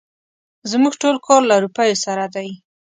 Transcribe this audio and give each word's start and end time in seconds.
زموږ 0.71 0.93
ټول 1.01 1.15
کار 1.27 1.41
له 1.49 1.55
روپيو 1.65 1.95
سره 2.05 2.25
دی. 2.35 2.49